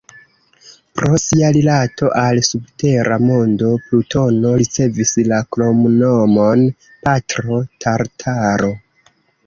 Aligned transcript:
Pro 0.99 1.19
sia 1.23 1.51
rilato 1.57 2.09
al 2.21 2.41
subtera 2.47 3.19
mondo, 3.27 3.71
Plutono 3.85 4.55
ricevis 4.65 5.15
la 5.35 5.45
kromnomon 5.59 6.69
"Patro 7.07 7.65
Tartaro". 7.87 8.79